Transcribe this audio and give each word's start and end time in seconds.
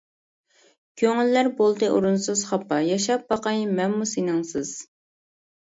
كۆڭۈللەر 1.01 1.51
بولدى 1.59 1.89
ئورۇنسىز 1.97 2.41
خاپا، 2.53 2.81
ياشاپ 2.89 3.31
باقاي 3.35 3.63
مەنمۇ 3.81 4.13
سېنىڭسىز. 4.15 4.77